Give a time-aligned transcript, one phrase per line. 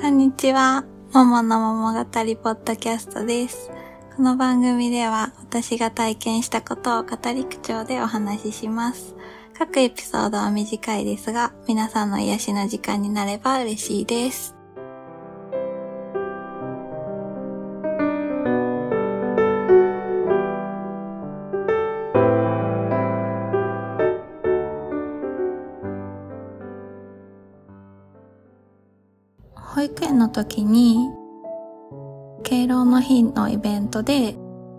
[0.00, 0.84] こんにちは。
[1.12, 3.68] ももの桃語りポッドキャストです。
[4.14, 9.16] この番組では私が体験したことを語り口調でお話しします。
[9.58, 14.57] 各エピソードは短いですが、皆さんの癒しの時間になれば嬉しいです。
[29.74, 31.10] 保育園の時に、
[32.42, 34.34] 敬老の日のイベントで、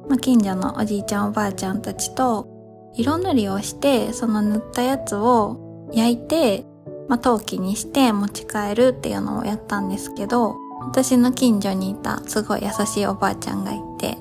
[0.09, 2.47] まあ、近所のおじいちゃんおばあちゃんたちと、
[2.95, 6.65] 色塗りをして、その塗ったやつを焼いて、
[7.07, 14.17] まあ、陶器にして持ち帰るっていうのをやったんですけど、私の近所にいたすごい優しいおばあちゃんがいて、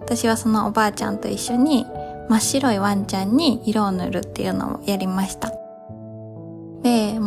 [0.00, 1.84] 私はそのおばあちゃんと一緒に
[2.28, 5.61] 真っ白いワンちゃんに色を塗るっていうのをやりました。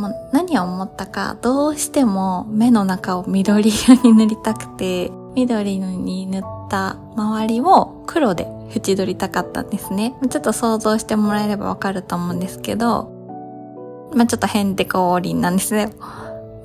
[0.10, 10.16] も何を思ったか、どうしても目の中を緑色に塗りたくて、緑に塗った周りを黒で縁取りたかったんですね。
[10.30, 13.12] ちょっと想像してもらえればわかると思うんですけど、
[14.14, 15.92] まあちょっとへんてこりんなんですね。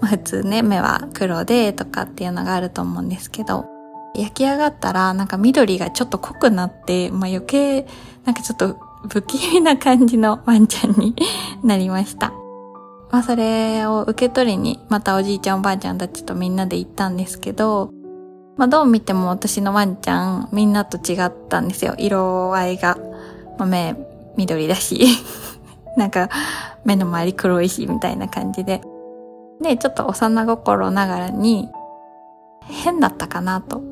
[0.01, 3.67] まあ、普通ね、目は黒でとかっていうのがあると思うんですけど、
[4.15, 7.87] 焼き上がったらなんか緑がちょっと濃くなって、まあ余計
[8.25, 11.15] なんかちょっと不気味な感じのワンちゃんに
[11.63, 12.33] なりました。
[13.11, 17.91] まあそれを受け取りにまたおじいちゃんおばあちゃんたちとみんなで行ったんですけど、
[18.57, 21.95] まあどう見ても私のワンちゃんみんなと違ったんですよ。
[21.99, 22.99] 色合いが。
[23.59, 23.95] まあ、目
[24.37, 25.01] 緑だし、
[25.97, 26.31] なんか
[26.85, 28.81] 目の周り黒いしみたいな感じで。
[29.61, 31.69] で、ちょっと幼心ながらに
[32.63, 33.83] 変だったかなと。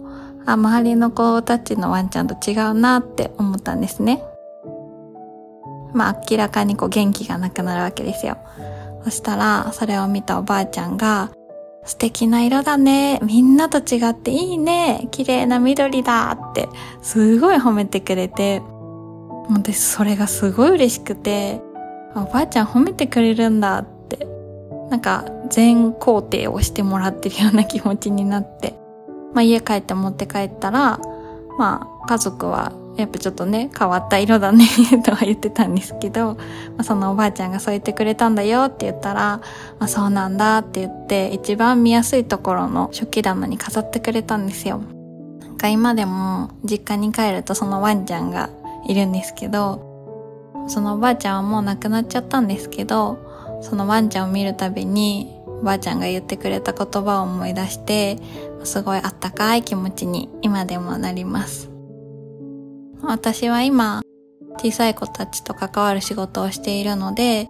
[0.47, 4.23] あ、周りの子たちのワンちゃんと違うなって思ったんですね。
[5.93, 8.39] まあ明らかにこう元気がなくなるわけですよ。
[9.05, 11.31] そしたら、それを見たおばあちゃんが、
[11.85, 13.19] 素敵な色だね。
[13.23, 15.09] みんなと違っていいね。
[15.11, 16.69] 綺麗な緑だって、
[17.01, 21.63] すごい褒めてくれて、もう私それがすごい嬉しくて、
[22.15, 24.27] おばあちゃん褒めてくれるんだって、
[24.91, 28.75] なんか全肯定をしてもらってるような気持ちになって、
[29.33, 30.99] まあ家帰って持って帰ったら、
[31.59, 34.67] まあ家族はやっぱちょっとね、変わった色だね
[35.05, 36.37] とは言ってたんですけど、ま
[36.79, 39.41] あ、そのおばあちゃんがそう言ってくれたんだよって言ったら、
[39.79, 44.81] まあ、そうなんだって言って、一番見やすいところの食器棚に飾ってくれたんですよ。
[45.41, 48.51] なんか今でも実家に帰るとそのワンちゃんが
[48.87, 49.87] いるんですけど、
[50.67, 53.19] そのおばあちゃんはもう亡くなっちゃったんですけど、
[53.63, 58.19] そのワンちゃんを見るたびに、おばあちゃんが言ってくれた言葉を思い出して、
[58.65, 61.78] すごいあったかい気持ちに今でもなります。
[63.03, 64.03] 私は今、
[64.59, 67.47] 小さい子たちと関わる仕事をしているので、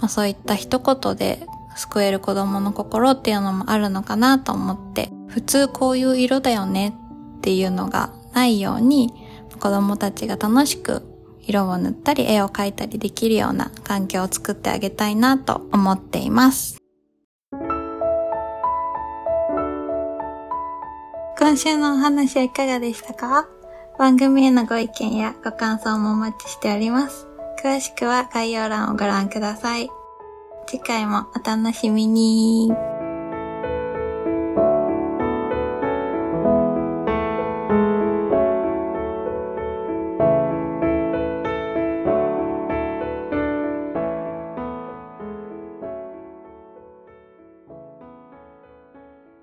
[0.00, 6.94] まあ、そういった一言で救える子供の心っていうのもあるのかなと思って、普通こういう色だよね
[7.38, 9.12] っていうのがないように、
[9.60, 11.02] 子供たちが楽しく
[11.40, 16.78] 色を塗ったり絵を描いたりできるような環境を作ってあげたいなと思っています。
[21.38, 23.48] 今週のお話はいかがでしたか？
[24.02, 27.28] 番組へのご意見やご感想もお待ちしております。
[27.62, 29.88] 詳しくは概要欄をご覧ください。
[30.66, 32.91] 次回もお楽しみに。